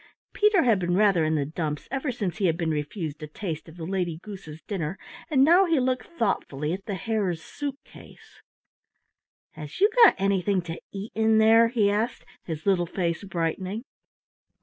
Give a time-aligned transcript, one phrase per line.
[0.33, 3.69] Peter had been rather in the dumps ever since he had been refused a taste
[3.69, 4.97] of the Lady Goose's dinner,
[5.29, 8.41] and now he looked thoughtfully at the Hare's suit case.
[9.51, 13.83] "Has you got anything to eat in there?" he asked, his little face brightening.